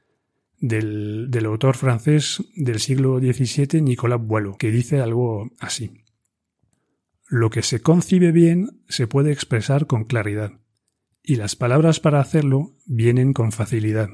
del, 0.60 1.30
autor 1.46 1.76
francés 1.76 2.44
del 2.56 2.80
siglo 2.80 3.20
XVII, 3.20 3.84
Nicolas 3.84 4.20
Boileau, 4.20 4.58
que 4.58 4.72
dice 4.72 5.02
algo 5.02 5.52
así. 5.60 6.04
Lo 7.30 7.50
que 7.50 7.62
se 7.62 7.82
concibe 7.82 8.32
bien 8.32 8.84
se 8.90 9.08
puede 9.08 9.32
expresar 9.32 9.88
con 9.88 10.04
claridad, 10.04 10.60
y 11.22 11.36
las 11.36 11.56
palabras 11.56 12.00
para 12.00 12.20
hacerlo 12.20 12.76
vienen 12.86 13.34
con 13.34 13.52
facilidad. 13.52 14.10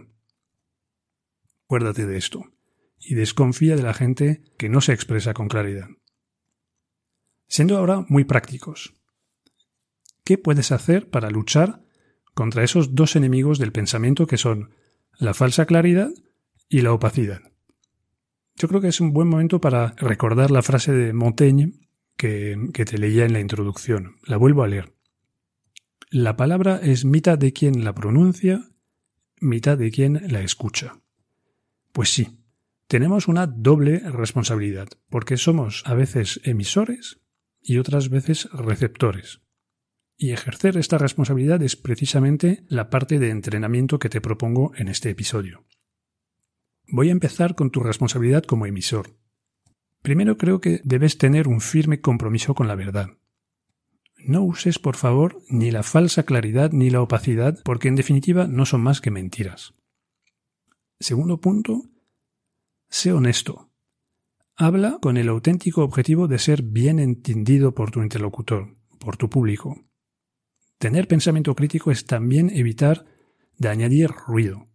Acuérdate 1.64 2.06
de 2.06 2.18
esto, 2.18 2.52
y 3.00 3.16
desconfía 3.16 3.76
de 3.76 3.84
la 3.84 3.94
gente 3.94 4.44
que 4.58 4.70
no 4.70 4.82
se 4.82 4.94
expresa 4.94 5.34
con 5.34 5.48
claridad. 5.48 5.88
Siendo 7.48 7.78
ahora 7.78 8.06
muy 8.10 8.26
prácticos, 8.26 8.94
¿qué 10.24 10.38
puedes 10.38 10.72
hacer 10.72 11.10
para 11.10 11.30
luchar 11.30 11.86
contra 12.36 12.64
esos 12.64 12.94
dos 12.94 13.16
enemigos 13.16 13.58
del 13.58 13.72
pensamiento 13.72 14.28
que 14.28 14.38
son 14.38 14.72
la 15.18 15.34
falsa 15.34 15.66
claridad 15.66 16.12
y 16.70 16.82
la 16.82 16.94
opacidad. 16.94 17.42
Yo 18.56 18.68
creo 18.68 18.82
que 18.82 18.90
es 18.90 19.00
un 19.00 19.14
buen 19.14 19.28
momento 19.28 19.60
para 19.60 19.96
recordar 19.98 20.52
la 20.52 20.62
frase 20.62 20.92
de 20.92 21.14
Montaigne 21.14 21.74
que, 22.18 22.58
te 22.74 22.98
leía 22.98 23.26
en 23.26 23.34
la 23.34 23.40
introducción. 23.40 24.18
La 24.26 24.38
vuelvo 24.38 24.64
a 24.64 24.68
leer. 24.68 24.94
La 26.10 26.38
palabra 26.38 26.80
es 26.82 27.06
mitad 27.06 27.38
de 27.38 27.54
quien 27.54 27.84
la 27.84 27.94
pronuncia, 27.94 28.70
mitad 29.40 29.78
de 29.78 29.92
quien 29.92 30.22
la 30.32 30.42
escucha. 30.42 31.02
Pues 31.92 32.10
sí, 32.10 32.40
tenemos 32.88 33.28
una 33.28 33.48
doble 33.48 34.00
responsabilidad, 34.00 34.88
porque 35.10 35.38
somos 35.38 35.84
a 35.86 35.94
veces 35.94 36.40
emisores 36.44 37.20
y 37.62 37.80
otras 37.80 38.10
veces 38.10 38.50
receptores. 38.52 39.42
Y 40.18 40.32
ejercer 40.32 40.78
esta 40.78 40.98
responsabilidad 40.98 41.62
es 41.62 41.76
precisamente 41.76 42.64
la 42.70 42.90
parte 42.90 43.20
de 43.20 43.32
entrenamiento 43.32 44.00
que 44.00 44.10
te 44.10 44.22
propongo 44.22 44.72
en 44.78 44.88
este 44.88 45.10
episodio. 45.10 45.66
Voy 46.88 47.10
a 47.10 47.14
empezar 47.14 47.56
con 47.56 47.72
tu 47.72 47.82
responsabilidad 47.82 48.44
como 48.44 48.66
emisor. 48.66 49.18
Primero 50.06 50.38
creo 50.38 50.62
que 50.62 50.82
debes 50.84 51.18
tener 51.18 51.48
un 51.48 51.62
firme 51.62 52.00
compromiso 52.00 52.54
con 52.54 52.68
la 52.68 52.76
verdad. 52.76 53.18
No 54.20 54.44
uses, 54.44 54.78
por 54.78 54.96
favor, 54.96 55.42
ni 55.50 55.72
la 55.72 55.82
falsa 55.82 56.22
claridad 56.22 56.72
ni 56.72 56.92
la 56.92 57.02
opacidad, 57.02 57.60
porque 57.64 57.88
en 57.88 57.96
definitiva 57.96 58.46
no 58.46 58.68
son 58.68 58.82
más 58.82 59.02
que 59.02 59.10
mentiras. 59.10 59.74
Segundo 61.00 61.42
punto, 61.42 61.90
sé 62.88 63.14
honesto. 63.14 63.72
Habla 64.56 65.00
con 65.02 65.18
el 65.18 65.28
auténtico 65.28 65.84
objetivo 65.84 66.28
de 66.28 66.38
ser 66.38 66.62
bien 66.62 67.00
entendido 67.00 67.74
por 67.74 67.90
tu 67.90 68.04
interlocutor, 68.04 68.78
por 69.00 69.18
tu 69.18 69.28
público. 69.28 69.88
Tener 70.78 71.08
pensamiento 71.08 71.56
crítico 71.56 71.90
es 71.90 72.06
también 72.06 72.52
evitar 72.52 73.06
de 73.58 73.70
añadir 73.70 74.12
ruido. 74.12 74.68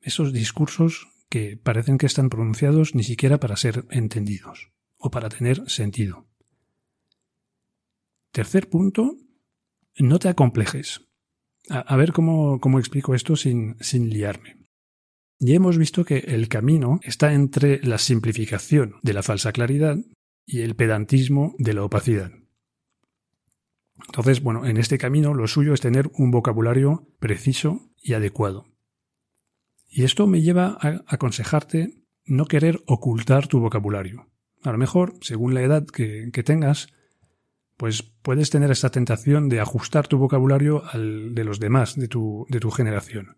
Esos 0.00 0.32
discursos 0.32 1.13
que 1.28 1.56
parecen 1.56 1.98
que 1.98 2.06
están 2.06 2.30
pronunciados 2.30 2.94
ni 2.94 3.02
siquiera 3.02 3.38
para 3.38 3.56
ser 3.56 3.86
entendidos 3.90 4.70
o 4.96 5.10
para 5.10 5.28
tener 5.28 5.68
sentido. 5.68 6.26
Tercer 8.32 8.68
punto, 8.68 9.16
no 9.98 10.18
te 10.18 10.28
acomplejes. 10.28 11.02
A, 11.70 11.96
ver 11.96 12.12
cómo, 12.12 12.60
cómo, 12.60 12.78
explico 12.78 13.14
esto 13.14 13.36
sin, 13.36 13.76
sin 13.80 14.10
liarme. 14.10 14.68
Ya 15.38 15.54
hemos 15.54 15.78
visto 15.78 16.04
que 16.04 16.18
el 16.18 16.48
camino 16.48 17.00
está 17.02 17.32
entre 17.32 17.82
la 17.82 17.98
simplificación 17.98 18.96
de 19.02 19.14
la 19.14 19.22
falsa 19.22 19.52
claridad 19.52 19.96
y 20.46 20.60
el 20.60 20.76
pedantismo 20.76 21.54
de 21.58 21.74
la 21.74 21.84
opacidad. 21.84 22.32
Entonces, 24.06 24.42
bueno, 24.42 24.66
en 24.66 24.76
este 24.76 24.98
camino 24.98 25.34
lo 25.34 25.46
suyo 25.46 25.72
es 25.72 25.80
tener 25.80 26.10
un 26.14 26.30
vocabulario 26.30 27.08
preciso 27.18 27.90
y 28.02 28.12
adecuado. 28.12 28.73
Y 29.96 30.02
esto 30.02 30.26
me 30.26 30.42
lleva 30.42 30.76
a 30.80 31.04
aconsejarte 31.06 32.02
no 32.26 32.46
querer 32.46 32.82
ocultar 32.84 33.46
tu 33.46 33.60
vocabulario. 33.60 34.26
A 34.64 34.72
lo 34.72 34.78
mejor, 34.78 35.14
según 35.20 35.54
la 35.54 35.62
edad 35.62 35.86
que, 35.86 36.42
tengas, 36.44 36.88
pues 37.76 38.02
puedes 38.02 38.50
tener 38.50 38.72
esta 38.72 38.90
tentación 38.90 39.48
de 39.48 39.60
ajustar 39.60 40.08
tu 40.08 40.18
vocabulario 40.18 40.82
al 40.84 41.32
de 41.36 41.44
los 41.44 41.60
demás 41.60 41.94
de 41.94 42.08
tu, 42.08 42.44
de 42.48 42.58
tu 42.58 42.72
generación. 42.72 43.36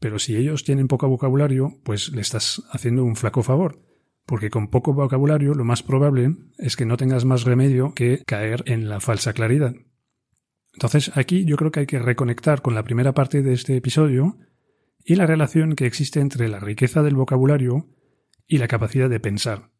Pero 0.00 0.18
si 0.18 0.34
ellos 0.34 0.64
tienen 0.64 0.88
poco 0.88 1.08
vocabulario, 1.08 1.78
pues 1.84 2.10
le 2.10 2.20
estás 2.20 2.64
haciendo 2.72 3.04
un 3.04 3.14
flaco 3.14 3.44
favor, 3.44 3.80
porque 4.26 4.50
con 4.50 4.70
poco 4.70 4.94
vocabulario 4.94 5.54
lo 5.54 5.64
más 5.64 5.84
probable 5.84 6.34
es 6.58 6.74
que 6.74 6.84
no 6.84 6.96
tengas 6.96 7.24
más 7.24 7.44
remedio 7.44 7.94
que 7.94 8.24
caer 8.26 8.64
en 8.66 8.88
la 8.88 8.98
falsa 8.98 9.34
claridad. 9.34 9.76
Entonces 10.72 11.12
aquí 11.16 11.44
yo 11.44 11.56
creo 11.56 11.70
que 11.70 11.80
hay 11.80 11.86
que 11.86 12.00
reconectar 12.00 12.60
con 12.60 12.74
la 12.74 12.82
primera 12.82 13.12
parte 13.12 13.42
de 13.42 13.52
este 13.52 13.76
episodio 13.76 14.36
y 15.04 15.16
la 15.16 15.26
relación 15.26 15.74
que 15.74 15.86
existe 15.86 16.20
entre 16.20 16.48
la 16.48 16.60
riqueza 16.60 17.02
del 17.02 17.16
vocabulario 17.16 17.88
y 18.46 18.58
la 18.58 18.68
capacidad 18.68 19.08
de 19.10 19.20
pensar. 19.20 19.70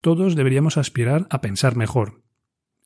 Todos 0.00 0.36
deberíamos 0.36 0.76
aspirar 0.76 1.26
a 1.30 1.40
pensar 1.40 1.76
mejor, 1.76 2.22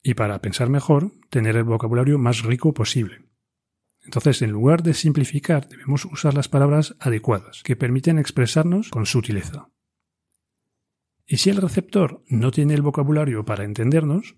y 0.02 0.14
para 0.14 0.40
pensar 0.40 0.68
mejor, 0.68 1.12
tener 1.30 1.56
el 1.56 1.64
vocabulario 1.64 2.18
más 2.18 2.42
rico 2.42 2.72
posible. 2.74 3.24
Entonces, 4.04 4.42
en 4.42 4.50
lugar 4.50 4.82
de 4.82 4.94
simplificar, 4.94 5.68
debemos 5.68 6.04
usar 6.06 6.34
las 6.34 6.48
palabras 6.48 6.96
adecuadas, 6.98 7.62
que 7.62 7.76
permiten 7.76 8.18
expresarnos 8.18 8.88
con 8.88 9.06
sutileza. 9.06 9.68
Y 11.24 11.36
si 11.36 11.50
el 11.50 11.58
receptor 11.58 12.24
no 12.28 12.50
tiene 12.50 12.74
el 12.74 12.82
vocabulario 12.82 13.44
para 13.44 13.64
entendernos, 13.64 14.36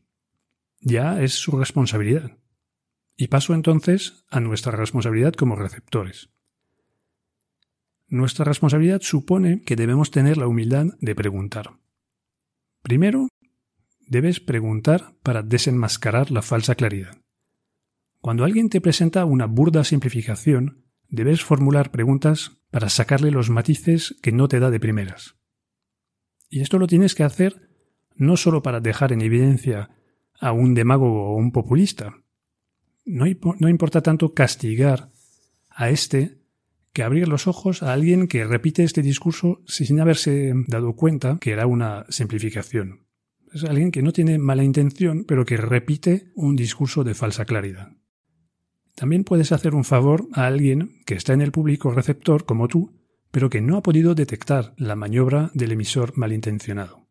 ya 0.81 1.23
es 1.23 1.33
su 1.33 1.53
responsabilidad. 1.53 2.39
Y 3.17 3.29
paso 3.29 3.55
entonces 3.55 4.27
a 4.29 4.41
nuestra 4.41 4.73
responsabilidad 4.73 5.33
como 5.33 5.57
receptores. 5.57 6.34
Nuestra 8.15 8.45
responsabilidad 8.45 9.01
supone 9.03 9.63
que 9.63 9.75
debemos 9.75 10.13
tener 10.13 10.37
la 10.37 10.47
humildad 10.47 10.87
de 11.01 11.17
preguntar. 11.17 11.73
Primero, 12.81 13.27
debes 14.07 14.39
preguntar 14.39 15.17
para 15.25 15.43
desenmascarar 15.43 16.31
la 16.31 16.41
falsa 16.41 16.77
claridad. 16.77 17.19
Cuando 18.21 18.45
alguien 18.45 18.69
te 18.69 18.81
presenta 18.81 19.25
una 19.25 19.47
burda 19.47 19.83
simplificación, 19.83 20.85
debes 21.09 21.43
formular 21.43 21.91
preguntas 21.91 22.53
para 22.71 22.89
sacarle 22.89 23.33
los 23.33 23.51
matices 23.51 24.15
que 24.23 24.31
no 24.31 24.47
te 24.47 24.61
da 24.61 24.71
de 24.71 24.79
primeras. 24.79 25.35
Y 26.49 26.61
esto 26.61 26.79
lo 26.79 26.87
tienes 26.87 27.17
que 27.17 27.25
hacer 27.25 27.69
no 28.15 28.37
solo 28.37 28.63
para 28.63 28.79
dejar 28.79 29.13
en 29.13 29.23
evidencia 29.23 29.91
a 30.39 30.53
un 30.53 30.75
demagogo 30.75 31.33
o 31.33 31.35
un 31.35 31.51
populista. 31.51 32.15
No, 33.05 33.25
no 33.59 33.69
importa 33.69 34.03
tanto 34.03 34.35
castigar 34.35 35.11
a 35.69 35.91
este 35.91 36.44
que 36.95 37.03
abrir 37.03 37.29
los 37.29 37.49
ojos 37.49 37.83
a 37.83 37.93
alguien 37.93 38.29
que 38.29 38.45
repite 38.45 38.85
este 38.85 39.03
discurso 39.03 39.61
sin 39.67 40.01
haberse 40.01 40.55
dado 40.69 40.95
cuenta 40.95 41.39
que 41.41 41.51
era 41.51 41.67
una 41.67 42.07
simplificación. 42.09 43.07
Es 43.53 43.65
alguien 43.65 43.91
que 43.91 44.01
no 44.01 44.13
tiene 44.13 44.39
mala 44.39 44.63
intención, 44.63 45.25
pero 45.27 45.45
que 45.45 45.57
repite 45.57 46.31
un 46.37 46.55
discurso 46.55 47.03
de 47.03 47.15
falsa 47.15 47.45
claridad. 47.45 47.91
También 48.95 49.25
puedes 49.25 49.51
hacer 49.51 49.75
un 49.75 49.83
favor 49.83 50.29
a 50.33 50.47
alguien 50.47 51.01
que 51.05 51.15
está 51.17 51.33
en 51.33 51.41
el 51.41 51.51
público 51.51 51.91
receptor 51.91 52.45
como 52.45 52.69
tú, 52.69 53.03
pero 53.33 53.51
que 53.51 53.61
no 53.61 53.77
ha 53.77 53.83
podido 53.83 54.15
detectar 54.15 54.73
la 54.77 54.95
maniobra 54.95 55.51
del 55.53 55.73
emisor 55.73 56.17
malintencionado. 56.17 57.09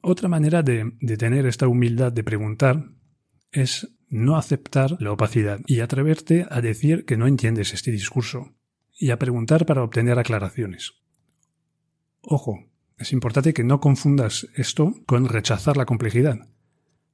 Otra 0.00 0.28
manera 0.28 0.64
de, 0.64 0.92
de 1.00 1.16
tener 1.16 1.46
esta 1.46 1.68
humildad 1.68 2.12
de 2.12 2.24
preguntar 2.24 2.84
es 3.52 3.88
no 4.10 4.36
aceptar 4.36 4.96
la 5.00 5.12
opacidad 5.12 5.60
y 5.66 5.80
atreverte 5.80 6.46
a 6.50 6.60
decir 6.60 7.04
que 7.04 7.16
no 7.16 7.26
entiendes 7.26 7.74
este 7.74 7.90
discurso 7.90 8.54
y 8.98 9.10
a 9.10 9.18
preguntar 9.18 9.66
para 9.66 9.82
obtener 9.82 10.18
aclaraciones. 10.18 10.94
Ojo, 12.20 12.64
es 12.98 13.12
importante 13.12 13.54
que 13.54 13.64
no 13.64 13.80
confundas 13.80 14.48
esto 14.56 14.94
con 15.06 15.28
rechazar 15.28 15.76
la 15.76 15.86
complejidad. 15.86 16.48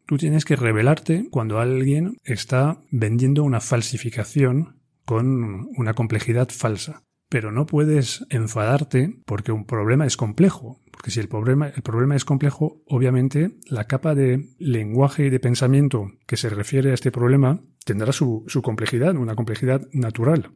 Tú 0.06 0.18
tienes 0.18 0.44
que 0.44 0.56
revelarte 0.56 1.28
cuando 1.30 1.60
alguien 1.60 2.18
está 2.24 2.82
vendiendo 2.90 3.42
una 3.42 3.60
falsificación 3.60 4.80
con 5.04 5.68
una 5.76 5.94
complejidad 5.94 6.48
falsa. 6.48 7.02
Pero 7.34 7.50
no 7.50 7.66
puedes 7.66 8.24
enfadarte 8.30 9.12
porque 9.26 9.50
un 9.50 9.66
problema 9.66 10.06
es 10.06 10.16
complejo, 10.16 10.80
porque 10.92 11.10
si 11.10 11.18
el 11.18 11.26
problema, 11.26 11.66
el 11.66 11.82
problema 11.82 12.14
es 12.14 12.24
complejo, 12.24 12.84
obviamente 12.86 13.56
la 13.68 13.88
capa 13.88 14.14
de 14.14 14.50
lenguaje 14.60 15.26
y 15.26 15.30
de 15.30 15.40
pensamiento 15.40 16.12
que 16.28 16.36
se 16.36 16.48
refiere 16.48 16.92
a 16.92 16.94
este 16.94 17.10
problema 17.10 17.60
tendrá 17.84 18.12
su, 18.12 18.46
complejidad, 18.62 19.16
una 19.16 19.34
complejidad 19.34 19.88
natural. 19.92 20.52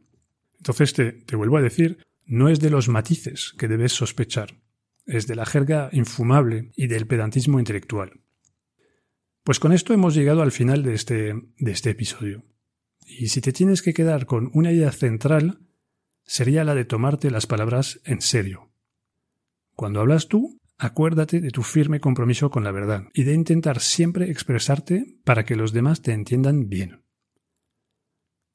Entonces 0.57 0.93
te, 0.93 1.11
te 1.11 1.35
vuelvo 1.35 1.57
a 1.57 1.61
decir, 1.61 1.97
no 2.25 2.47
es 2.47 2.61
de 2.61 2.69
los 2.69 2.87
matices 2.87 3.53
que 3.57 3.67
debes 3.67 3.91
sospechar, 3.91 4.61
es 5.05 5.27
de 5.27 5.35
la 5.35 5.45
jerga 5.45 5.89
infumable 5.91 6.71
y 6.77 6.87
del 6.87 7.07
pedantismo 7.07 7.59
intelectual. 7.59 8.21
Pues 9.43 9.59
con 9.59 9.73
esto 9.73 9.93
hemos 9.93 10.15
llegado 10.15 10.43
al 10.43 10.53
final 10.53 10.83
de 10.83 10.93
este, 10.93 11.33
de 11.57 11.71
este 11.73 11.89
episodio. 11.89 12.45
Y 13.05 13.27
si 13.27 13.41
te 13.41 13.51
tienes 13.51 13.81
que 13.81 13.93
quedar 13.93 14.25
con 14.25 14.49
una 14.53 14.71
idea 14.71 14.93
central, 14.93 15.65
sería 16.29 16.63
la 16.63 16.75
de 16.75 16.85
tomarte 16.85 17.31
las 17.31 17.47
palabras 17.47 18.01
en 18.05 18.21
serio. 18.21 18.71
Cuando 19.75 19.99
hablas 19.99 20.27
tú, 20.27 20.59
acuérdate 20.77 21.41
de 21.41 21.49
tu 21.49 21.63
firme 21.63 21.99
compromiso 21.99 22.51
con 22.51 22.63
la 22.63 22.71
verdad 22.71 23.05
y 23.15 23.23
de 23.23 23.33
intentar 23.33 23.79
siempre 23.79 24.29
expresarte 24.29 25.17
para 25.23 25.43
que 25.43 25.55
los 25.55 25.73
demás 25.73 26.03
te 26.03 26.13
entiendan 26.13 26.69
bien. 26.69 27.03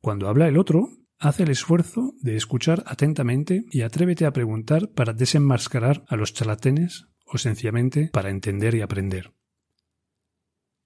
Cuando 0.00 0.28
habla 0.28 0.46
el 0.46 0.56
otro, 0.56 0.88
haz 1.18 1.40
el 1.40 1.50
esfuerzo 1.50 2.14
de 2.20 2.36
escuchar 2.36 2.84
atentamente 2.86 3.64
y 3.72 3.80
atrévete 3.80 4.24
a 4.24 4.32
preguntar 4.32 4.92
para 4.92 5.12
desenmascarar 5.12 6.04
a 6.06 6.14
los 6.14 6.32
charlatanes 6.32 7.08
o 7.26 7.38
sencillamente 7.38 8.08
para 8.12 8.30
entender 8.30 8.76
y 8.76 8.82
aprender. 8.82 9.34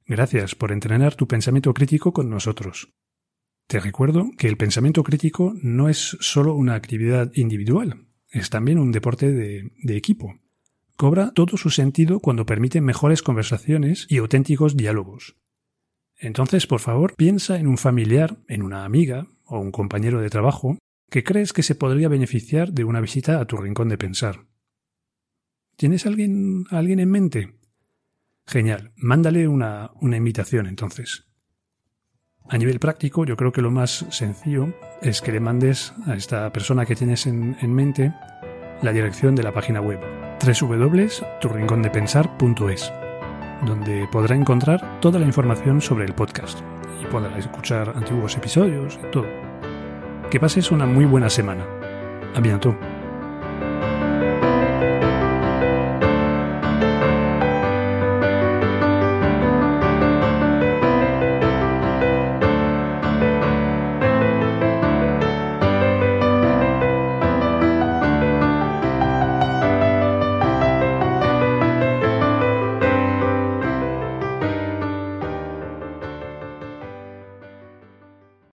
Gracias 0.06 0.54
por 0.54 0.72
entrenar 0.72 1.16
tu 1.16 1.28
pensamiento 1.28 1.74
crítico 1.74 2.14
con 2.14 2.30
nosotros. 2.30 2.94
Te 3.68 3.80
recuerdo 3.80 4.30
que 4.38 4.48
el 4.48 4.56
pensamiento 4.56 5.04
crítico 5.04 5.52
no 5.60 5.90
es 5.90 6.16
solo 6.20 6.54
una 6.54 6.74
actividad 6.74 7.30
individual, 7.34 8.06
es 8.30 8.48
también 8.48 8.78
un 8.78 8.92
deporte 8.92 9.30
de, 9.30 9.70
equipo. 9.94 10.40
Cobra 10.96 11.32
todo 11.34 11.58
su 11.58 11.68
sentido 11.68 12.20
cuando 12.20 12.46
permite 12.46 12.80
mejores 12.80 13.22
conversaciones 13.22 14.06
y 14.08 14.16
auténticos 14.16 14.74
diálogos. 14.74 15.36
Entonces, 16.16 16.66
por 16.66 16.80
favor, 16.80 17.14
piensa 17.14 17.58
en 17.58 17.66
un 17.66 17.76
familiar, 17.76 18.38
en 18.48 18.62
una 18.62 18.86
amiga 18.86 19.28
o 19.44 19.60
un 19.60 19.70
compañero 19.70 20.22
de 20.22 20.30
trabajo 20.30 20.78
que 21.10 21.22
crees 21.22 21.52
que 21.52 21.62
se 21.62 21.74
podría 21.74 22.08
beneficiar 22.08 22.72
de 22.72 22.84
una 22.84 23.02
visita 23.02 23.38
a 23.38 23.46
tu 23.46 23.58
rincón 23.58 23.90
de 23.90 23.98
pensar. 23.98 24.46
¿Tienes 25.76 26.06
alguien, 26.06 26.64
en 26.72 27.10
mente? 27.10 27.54
Genial, 28.46 28.92
mándale 28.96 29.46
una 29.46 29.92
invitación 30.00 30.66
entonces. 30.66 31.27
A 32.50 32.56
nivel 32.56 32.80
práctico, 32.80 33.26
yo 33.26 33.36
creo 33.36 33.52
que 33.52 33.60
lo 33.60 33.70
más 33.70 34.06
sencillo 34.08 34.72
es 35.02 35.20
que 35.20 35.32
le 35.32 35.40
mandes 35.40 35.92
a 36.06 36.14
esta 36.14 36.50
persona 36.50 36.86
que 36.86 36.96
tienes 36.96 37.26
en, 37.26 37.74
mente 37.74 38.14
la 38.80 38.90
dirección 38.92 39.34
de 39.34 39.42
la 39.42 39.52
página 39.52 39.82
web 39.82 40.00
www.turrincondepensar.es, 40.40 42.92
donde 43.66 44.08
podrá 44.10 44.34
encontrar 44.34 44.98
toda 45.00 45.18
la 45.18 45.26
información 45.26 45.82
sobre 45.82 46.06
el 46.06 46.14
podcast 46.14 46.60
y 47.02 47.06
podrá 47.06 47.36
escuchar 47.36 47.92
antiguos 47.94 48.34
episodios 48.36 48.98
y 49.06 49.10
todo. 49.10 49.26
Que 50.30 50.40
pases 50.40 50.70
una 50.70 50.86
muy 50.86 51.04
buena 51.04 51.28
semana. 51.28 51.66
A 52.34 52.40
bientôt. 52.40 52.97